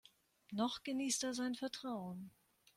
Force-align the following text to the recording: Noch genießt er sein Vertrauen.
Noch 0.49 0.81
genießt 0.81 1.23
er 1.25 1.35
sein 1.35 1.53
Vertrauen. 1.53 2.31